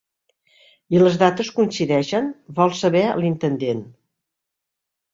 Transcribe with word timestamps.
I 0.95 1.01
les 1.03 1.17
dates 1.25 1.51
coincideixen? 1.59 2.33
—vol 2.57 2.75
saber 2.83 3.07
l'intendent. 3.23 3.89